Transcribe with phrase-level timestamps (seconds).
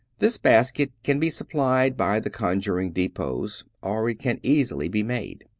[0.17, 5.45] This basket can be supplied by the conjuring depots, or it can easily be made.